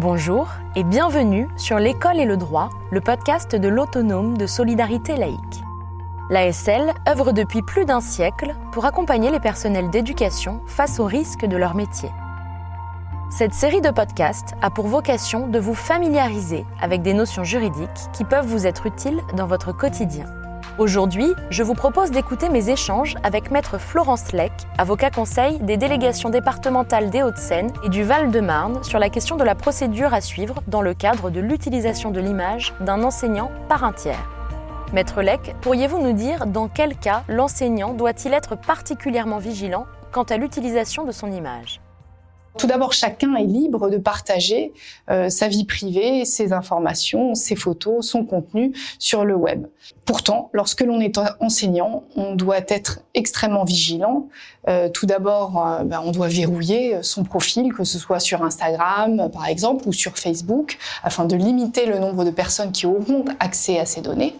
Bonjour 0.00 0.46
et 0.76 0.84
bienvenue 0.84 1.48
sur 1.56 1.80
L'école 1.80 2.20
et 2.20 2.24
le 2.24 2.36
droit, 2.36 2.70
le 2.92 3.00
podcast 3.00 3.56
de 3.56 3.66
l'autonome 3.66 4.38
de 4.38 4.46
solidarité 4.46 5.16
laïque. 5.16 5.64
L'ASL 6.30 6.94
œuvre 7.08 7.32
depuis 7.32 7.62
plus 7.62 7.84
d'un 7.84 8.00
siècle 8.00 8.54
pour 8.70 8.84
accompagner 8.84 9.32
les 9.32 9.40
personnels 9.40 9.90
d'éducation 9.90 10.60
face 10.66 11.00
aux 11.00 11.04
risques 11.04 11.46
de 11.46 11.56
leur 11.56 11.74
métier. 11.74 12.10
Cette 13.28 13.54
série 13.54 13.80
de 13.80 13.90
podcasts 13.90 14.54
a 14.62 14.70
pour 14.70 14.86
vocation 14.86 15.48
de 15.48 15.58
vous 15.58 15.74
familiariser 15.74 16.64
avec 16.80 17.02
des 17.02 17.12
notions 17.12 17.42
juridiques 17.42 17.88
qui 18.12 18.22
peuvent 18.22 18.46
vous 18.46 18.68
être 18.68 18.86
utiles 18.86 19.20
dans 19.34 19.48
votre 19.48 19.72
quotidien. 19.72 20.26
Aujourd'hui, 20.78 21.34
je 21.50 21.64
vous 21.64 21.74
propose 21.74 22.12
d'écouter 22.12 22.48
mes 22.48 22.70
échanges 22.70 23.16
avec 23.24 23.50
Maître 23.50 23.78
Florence 23.78 24.30
Leck, 24.30 24.52
avocat 24.78 25.10
conseil 25.10 25.58
des 25.58 25.76
délégations 25.76 26.30
départementales 26.30 27.10
des 27.10 27.24
Hauts-de-Seine 27.24 27.72
et 27.82 27.88
du 27.88 28.04
Val-de-Marne 28.04 28.84
sur 28.84 29.00
la 29.00 29.10
question 29.10 29.36
de 29.36 29.42
la 29.42 29.56
procédure 29.56 30.14
à 30.14 30.20
suivre 30.20 30.62
dans 30.68 30.80
le 30.80 30.94
cadre 30.94 31.30
de 31.30 31.40
l'utilisation 31.40 32.12
de 32.12 32.20
l'image 32.20 32.74
d'un 32.78 33.02
enseignant 33.02 33.50
par 33.68 33.82
un 33.82 33.92
tiers. 33.92 34.30
Maître 34.92 35.20
Leck, 35.20 35.56
pourriez-vous 35.62 35.98
nous 35.98 36.12
dire 36.12 36.46
dans 36.46 36.68
quel 36.68 36.94
cas 36.94 37.24
l'enseignant 37.26 37.92
doit-il 37.92 38.32
être 38.32 38.56
particulièrement 38.56 39.38
vigilant 39.38 39.86
quant 40.12 40.22
à 40.22 40.36
l'utilisation 40.36 41.04
de 41.04 41.10
son 41.10 41.32
image? 41.32 41.80
Tout 42.58 42.66
d'abord, 42.66 42.92
chacun 42.92 43.34
est 43.36 43.44
libre 43.44 43.88
de 43.88 43.96
partager 43.96 44.72
euh, 45.10 45.30
sa 45.30 45.48
vie 45.48 45.64
privée, 45.64 46.24
ses 46.24 46.52
informations, 46.52 47.34
ses 47.34 47.56
photos, 47.56 48.06
son 48.06 48.24
contenu 48.24 48.72
sur 48.98 49.24
le 49.24 49.34
web. 49.34 49.66
Pourtant, 50.04 50.50
lorsque 50.52 50.82
l'on 50.82 51.00
est 51.00 51.18
enseignant, 51.40 52.04
on 52.16 52.34
doit 52.34 52.60
être 52.68 53.00
extrêmement 53.14 53.64
vigilant. 53.64 54.28
Euh, 54.68 54.88
tout 54.88 55.06
d'abord, 55.06 55.64
euh, 55.66 55.84
ben, 55.84 56.02
on 56.04 56.10
doit 56.10 56.28
verrouiller 56.28 56.98
son 57.02 57.22
profil, 57.22 57.72
que 57.72 57.84
ce 57.84 57.98
soit 57.98 58.18
sur 58.18 58.42
Instagram, 58.42 59.30
par 59.32 59.46
exemple, 59.46 59.88
ou 59.88 59.92
sur 59.92 60.18
Facebook, 60.18 60.78
afin 61.02 61.24
de 61.24 61.36
limiter 61.36 61.86
le 61.86 61.98
nombre 61.98 62.24
de 62.24 62.30
personnes 62.30 62.72
qui 62.72 62.86
auront 62.86 63.24
accès 63.38 63.78
à 63.78 63.86
ces 63.86 64.00
données. 64.00 64.34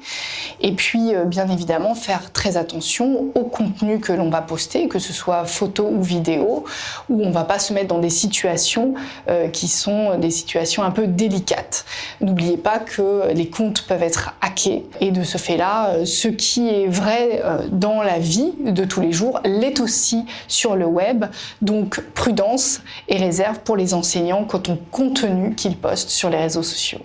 Et 0.60 0.72
puis, 0.72 1.12
bien 1.26 1.48
évidemment, 1.48 1.94
faire 1.94 2.32
très 2.32 2.56
attention 2.56 3.26
au 3.34 3.44
contenu 3.44 4.00
que 4.00 4.12
l'on 4.12 4.28
va 4.28 4.42
poster, 4.42 4.88
que 4.88 4.98
ce 4.98 5.12
soit 5.12 5.44
photo 5.44 5.88
ou 5.88 6.02
vidéo, 6.02 6.64
où 7.08 7.22
on 7.22 7.30
va 7.30 7.44
pas 7.44 7.58
se 7.58 7.72
mettre 7.72 7.88
dans 7.88 8.00
des 8.00 8.07
situations 8.10 8.94
euh, 9.28 9.48
qui 9.48 9.68
sont 9.68 10.18
des 10.18 10.30
situations 10.30 10.82
un 10.82 10.90
peu 10.90 11.06
délicates. 11.06 11.84
N'oubliez 12.20 12.56
pas 12.56 12.78
que 12.78 13.32
les 13.32 13.48
comptes 13.48 13.82
peuvent 13.86 14.02
être 14.02 14.34
hackés 14.40 14.86
et 15.00 15.10
de 15.10 15.22
ce 15.22 15.38
fait-là, 15.38 15.90
euh, 15.90 16.04
ce 16.04 16.28
qui 16.28 16.68
est 16.68 16.86
vrai 16.86 17.42
euh, 17.44 17.68
dans 17.70 18.02
la 18.02 18.18
vie 18.18 18.52
de 18.64 18.84
tous 18.84 19.00
les 19.00 19.12
jours 19.12 19.40
l'est 19.44 19.80
aussi 19.80 20.24
sur 20.46 20.76
le 20.76 20.86
web. 20.86 21.26
Donc 21.62 22.00
prudence 22.14 22.80
et 23.08 23.16
réserve 23.16 23.60
pour 23.60 23.76
les 23.76 23.94
enseignants 23.94 24.44
quant 24.44 24.62
au 24.68 24.76
contenu 24.90 25.54
qu'ils 25.54 25.76
postent 25.76 26.10
sur 26.10 26.30
les 26.30 26.38
réseaux 26.38 26.62
sociaux. 26.62 27.00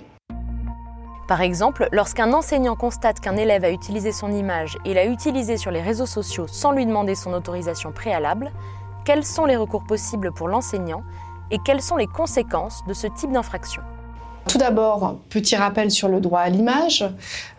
Par 1.27 1.41
exemple, 1.41 1.87
lorsqu'un 1.93 2.33
enseignant 2.33 2.75
constate 2.75 3.21
qu'un 3.21 3.37
élève 3.37 3.63
a 3.63 3.71
utilisé 3.71 4.11
son 4.11 4.31
image 4.31 4.77
et 4.83 4.93
l'a 4.93 5.05
utilisée 5.05 5.57
sur 5.57 5.71
les 5.71 5.81
réseaux 5.81 6.05
sociaux 6.05 6.47
sans 6.47 6.71
lui 6.71 6.85
demander 6.85 7.15
son 7.15 7.33
autorisation 7.33 7.93
préalable, 7.93 8.51
quels 9.05 9.25
sont 9.25 9.45
les 9.45 9.55
recours 9.55 9.83
possibles 9.83 10.31
pour 10.31 10.47
l'enseignant 10.47 11.03
et 11.51 11.59
quelles 11.59 11.81
sont 11.81 11.97
les 11.97 12.07
conséquences 12.07 12.83
de 12.85 12.93
ce 12.93 13.07
type 13.07 13.31
d'infraction. 13.31 13.81
Tout 14.47 14.57
d'abord, 14.57 15.19
petit 15.29 15.55
rappel 15.55 15.89
sur 15.89 16.09
le 16.09 16.19
droit 16.19 16.41
à 16.41 16.49
l'image 16.49 17.05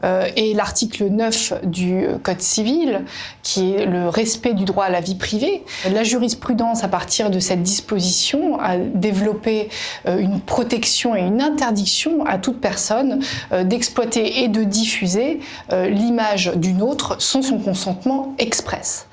euh, 0.04 0.28
et 0.36 0.52
l'article 0.52 1.06
9 1.06 1.64
du 1.64 2.06
Code 2.22 2.42
civil, 2.42 3.04
qui 3.42 3.74
est 3.74 3.86
le 3.86 4.08
respect 4.08 4.52
du 4.52 4.66
droit 4.66 4.84
à 4.84 4.90
la 4.90 5.00
vie 5.00 5.14
privée. 5.14 5.64
La 5.90 6.04
jurisprudence, 6.04 6.84
à 6.84 6.88
partir 6.88 7.30
de 7.30 7.38
cette 7.38 7.62
disposition, 7.62 8.60
a 8.60 8.76
développé 8.76 9.70
euh, 10.06 10.18
une 10.18 10.40
protection 10.40 11.16
et 11.16 11.20
une 11.20 11.40
interdiction 11.40 12.26
à 12.26 12.36
toute 12.36 12.60
personne 12.60 13.20
euh, 13.52 13.64
d'exploiter 13.64 14.42
et 14.42 14.48
de 14.48 14.62
diffuser 14.62 15.40
l'image 15.70 16.52
d'une 16.56 16.82
autre 16.82 17.16
sans 17.20 17.42
son 17.42 17.58
consentement 17.58 18.34
express. 18.38 19.06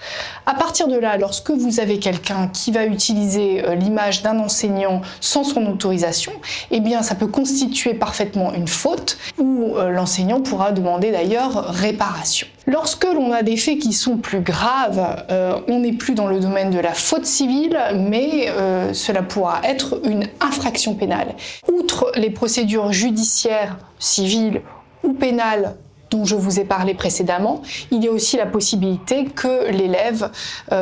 À 0.45 0.53
partir 0.53 0.88
de 0.88 0.97
là, 0.97 1.18
lorsque 1.18 1.51
vous 1.51 1.79
avez 1.79 2.00
quelqu'un 2.00 2.50
qui 2.50 2.72
va 2.72 2.85
utiliser 2.85 3.63
l'image 3.75 4.22
d'un 4.22 4.40
enseignant 4.40 5.01
sans 5.19 5.44
son 5.44 5.66
autorisation, 5.68 6.34
eh 6.72 6.79
bien, 6.79 7.03
ça 7.03 7.16
peut 7.16 7.28
constituer 7.28 7.60
parfaitement 7.99 8.53
une 8.53 8.67
faute 8.67 9.17
où 9.38 9.75
euh, 9.75 9.89
l'enseignant 9.89 10.41
pourra 10.41 10.72
demander 10.72 11.11
d'ailleurs 11.11 11.66
réparation. 11.69 12.47
Lorsque 12.67 13.05
l'on 13.05 13.31
a 13.31 13.44
des 13.44 13.57
faits 13.57 13.79
qui 13.79 13.94
sont 13.94 14.17
plus 14.17 14.41
graves, 14.41 15.25
euh, 15.29 15.59
on 15.67 15.79
n'est 15.79 15.94
plus 15.94 16.13
dans 16.13 16.27
le 16.27 16.39
domaine 16.39 16.69
de 16.69 16.79
la 16.79 16.94
faute 16.94 17.25
civile, 17.25 17.77
mais 17.95 18.50
euh, 18.50 18.94
cela 18.94 19.23
pourra 19.23 19.61
être 19.63 20.00
une 20.05 20.27
infraction 20.39 20.95
pénale. 20.95 21.35
Outre 21.71 22.11
les 22.16 22.29
procédures 22.29 22.91
judiciaires, 22.91 23.77
civiles 24.00 24.61
ou 25.03 25.13
pénales 25.13 25.75
dont 26.11 26.25
je 26.25 26.35
vous 26.35 26.59
ai 26.59 26.66
parlé 26.66 26.94
précédemment, 26.94 27.61
il 27.89 28.03
y 28.03 28.07
a 28.07 28.11
aussi 28.11 28.35
la 28.35 28.45
possibilité 28.45 29.25
que 29.25 29.71
l'élève 29.71 30.29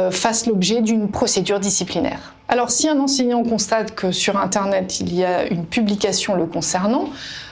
fasse 0.10 0.48
l'objet 0.48 0.82
d'une 0.82 1.12
procédure 1.12 1.60
disciplinaire. 1.60 2.34
Alors 2.52 2.72
si 2.72 2.90
un 2.90 3.00
enseignant 3.00 3.44
constate 3.44 3.94
que 3.94 4.12
sur 4.12 4.36
Internet 4.36 5.00
il 5.00 5.14
y 5.14 5.24
a 5.24 5.46
une 5.46 5.66
publication 5.66 6.34
le 6.34 6.48
concernant, 6.48 7.10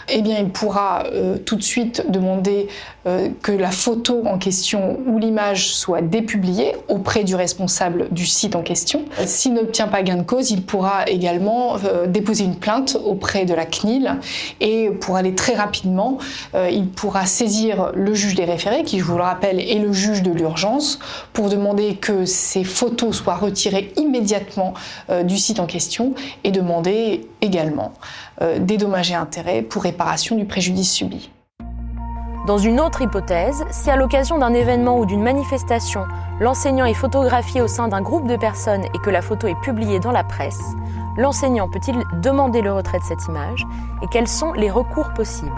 eh 0.10 0.22
bien, 0.22 0.38
il 0.40 0.50
pourra 0.50 1.04
euh, 1.12 1.38
tout 1.38 1.56
de 1.56 1.64
suite 1.64 2.06
demander 2.10 2.68
euh, 3.08 3.30
que 3.42 3.52
la 3.52 3.72
photo 3.72 4.24
en 4.26 4.38
question 4.38 5.00
ou 5.06 5.20
l'image 5.20 5.74
soit 5.74 6.02
dépubliée 6.02 6.76
auprès 6.88 7.24
du 7.24 7.36
responsable 7.36 8.08
du 8.12 8.26
site 8.26 8.56
en 8.56 8.62
question. 8.62 9.04
S'il 9.26 9.54
n'obtient 9.54 9.88
pas 9.88 10.04
gain 10.04 10.16
de 10.16 10.24
cause, 10.24 10.52
il 10.52 10.64
pourra 10.64 11.06
également 11.08 11.76
euh, 11.76 12.08
déposer 12.08 12.46
une 12.46 12.56
plainte 12.56 12.98
auprès 13.04 13.46
de 13.46 13.54
la 13.54 13.66
CNIL 13.66 14.16
et 14.62 14.90
pour 14.90 15.18
aller 15.18 15.36
très 15.36 15.56
rapidement, 15.56 16.18
il 16.72 16.88
pourra 16.88 17.26
saisir 17.26 17.92
le 17.94 18.14
juge 18.14 18.36
des 18.36 18.46
référés, 18.46 18.84
qui, 18.84 19.00
je 19.00 19.04
vous 19.04 19.18
le 19.18 19.24
rappelle, 19.24 19.60
est 19.60 19.80
le 19.80 19.92
juge 19.92 20.24
de 20.24 20.32
l'urgence, 20.32 21.00
pour 21.34 21.50
demander 21.50 21.96
que 21.96 22.26
ces 22.26 22.64
photos 22.64 23.18
soient 23.18 23.36
retirées 23.36 23.92
immédiatement 23.98 24.74
du 25.24 25.38
site 25.38 25.60
en 25.60 25.66
question 25.66 26.14
et 26.44 26.52
demander 26.52 27.28
également 27.42 27.94
des 28.60 28.78
dommages 28.78 29.12
et 29.12 29.16
intérêts 29.16 29.62
pour 29.62 29.84
réparation 29.84 30.36
du 30.36 30.46
préjudice 30.46 30.92
subi. 30.92 31.30
Dans 32.48 32.58
une 32.58 32.80
autre 32.80 33.02
hypothèse, 33.02 33.66
si 33.72 33.90
à 33.90 33.98
l'occasion 33.98 34.38
d'un 34.38 34.54
événement 34.54 34.98
ou 34.98 35.06
d'une 35.06 35.22
manifestation, 35.22 36.06
l'enseignant 36.40 36.86
est 36.86 36.94
photographié 36.94 37.62
au 37.62 37.68
sein 37.68 37.90
d'un 37.90 38.02
groupe 38.02 38.26
de 38.26 38.38
personnes 38.38 38.86
et 38.86 39.00
que 39.04 39.10
la 39.10 39.22
photo 39.22 39.48
est 39.48 39.60
publiée 39.62 40.00
dans 40.00 40.14
la 40.14 40.24
presse, 40.24 40.62
l'enseignant 41.18 41.68
peut-il 41.70 42.02
demander 42.22 42.62
le 42.62 42.72
retrait 42.72 43.00
de 43.00 43.04
cette 43.04 43.26
image 43.28 43.66
et 44.02 44.08
quels 44.08 44.30
sont 44.30 44.54
les 44.54 44.72
recours 44.72 45.12
possibles? 45.14 45.52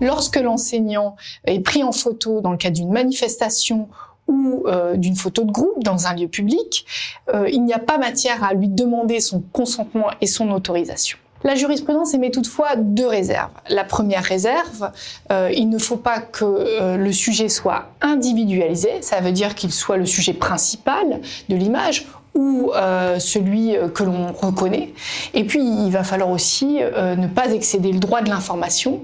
Lorsque 0.00 0.36
l'enseignant 0.36 1.16
est 1.46 1.58
pris 1.58 1.82
en 1.82 1.90
photo 1.90 2.40
dans 2.40 2.52
le 2.52 2.58
cadre 2.58 2.76
d'une 2.76 2.92
manifestation 2.92 3.88
ou 4.28 4.64
euh, 4.66 4.96
d'une 4.96 5.16
photo 5.16 5.44
de 5.44 5.52
groupe 5.52 5.82
dans 5.82 6.06
un 6.06 6.14
lieu 6.14 6.28
public, 6.28 6.86
euh, 7.32 7.48
il 7.50 7.64
n'y 7.64 7.72
a 7.72 7.78
pas 7.78 7.98
matière 7.98 8.42
à 8.42 8.54
lui 8.54 8.68
demander 8.68 9.20
son 9.20 9.42
consentement 9.52 10.06
et 10.20 10.26
son 10.26 10.50
autorisation. 10.50 11.18
La 11.42 11.54
jurisprudence 11.54 12.14
émet 12.14 12.30
toutefois 12.30 12.74
deux 12.76 13.06
réserves. 13.06 13.50
La 13.68 13.84
première 13.84 14.24
réserve, 14.24 14.90
euh, 15.30 15.50
il 15.54 15.68
ne 15.68 15.76
faut 15.76 15.98
pas 15.98 16.20
que 16.20 16.96
le 16.96 17.12
sujet 17.12 17.50
soit 17.50 17.90
individualisé, 18.00 19.02
ça 19.02 19.20
veut 19.20 19.32
dire 19.32 19.54
qu'il 19.54 19.70
soit 19.70 19.98
le 19.98 20.06
sujet 20.06 20.32
principal 20.32 21.20
de 21.50 21.56
l'image 21.56 22.06
ou 22.34 22.72
euh, 22.74 23.18
celui 23.18 23.76
que 23.94 24.02
l'on 24.02 24.32
reconnaît. 24.32 24.92
Et 25.34 25.44
puis, 25.44 25.60
il 25.60 25.90
va 25.90 26.04
falloir 26.04 26.30
aussi 26.30 26.78
ne 26.78 27.26
pas 27.26 27.52
excéder 27.52 27.92
le 27.92 27.98
droit 27.98 28.22
de 28.22 28.28
l'information, 28.28 29.00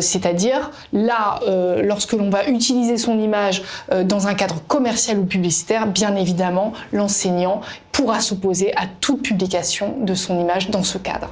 c'est-à-dire 0.00 0.70
là, 0.92 1.40
lorsque 1.82 2.12
l'on 2.12 2.30
va 2.30 2.48
utiliser 2.48 2.96
son 2.96 3.18
image 3.18 3.62
dans 4.04 4.26
un 4.26 4.34
cadre 4.34 4.60
commercial 4.66 5.18
ou 5.18 5.24
publicitaire, 5.24 5.86
bien 5.86 6.16
évidemment, 6.16 6.72
l'enseignant 6.92 7.60
pourra 7.92 8.20
s'opposer 8.20 8.74
à 8.76 8.86
toute 9.00 9.22
publication 9.22 9.96
de 10.00 10.14
son 10.14 10.40
image 10.40 10.70
dans 10.70 10.82
ce 10.82 10.98
cadre. 10.98 11.30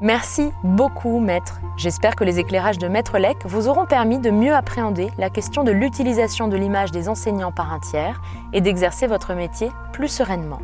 Merci 0.00 0.52
beaucoup, 0.62 1.18
maître. 1.18 1.60
J'espère 1.76 2.14
que 2.14 2.22
les 2.22 2.38
éclairages 2.38 2.78
de 2.78 2.86
Maître 2.86 3.18
Lec 3.18 3.38
vous 3.44 3.66
auront 3.66 3.84
permis 3.84 4.20
de 4.20 4.30
mieux 4.30 4.54
appréhender 4.54 5.10
la 5.18 5.28
question 5.28 5.64
de 5.64 5.72
l'utilisation 5.72 6.46
de 6.46 6.56
l'image 6.56 6.92
des 6.92 7.08
enseignants 7.08 7.50
par 7.50 7.72
un 7.72 7.80
tiers 7.80 8.22
et 8.52 8.60
d'exercer 8.60 9.08
votre 9.08 9.34
métier 9.34 9.72
plus 9.92 10.06
sereinement. 10.06 10.60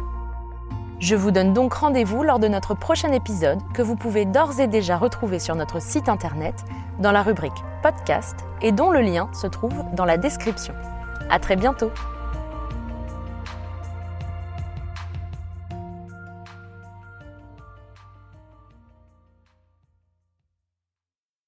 Je 1.01 1.17
vous 1.17 1.33
donne 1.33 1.53
donc 1.53 1.75
rendez-vous 1.75 2.23
lors 2.23 2.39
de 2.39 2.47
notre 2.47 2.75
prochain 2.75 3.11
épisode 3.11 3.59
que 3.73 3.83
vous 3.83 3.97
pouvez 3.97 4.25
d'ores 4.25 4.61
et 4.61 4.69
déjà 4.69 4.97
retrouver 4.97 5.41
sur 5.41 5.57
notre 5.57 5.83
site 5.83 6.09
internet 6.09 6.55
dans 7.01 7.11
la 7.11 7.23
rubrique 7.23 7.65
podcast 7.83 8.37
et 8.63 8.71
dont 8.71 8.93
le 8.93 9.01
lien 9.01 9.29
se 9.33 9.49
trouve 9.49 9.85
dans 9.95 10.05
la 10.05 10.17
description. 10.17 10.75
À 11.29 11.41
très 11.41 11.57
bientôt! 11.57 11.91